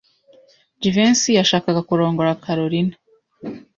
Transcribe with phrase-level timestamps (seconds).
[0.81, 2.95] Jivency yashakaga kurongora Kalorina.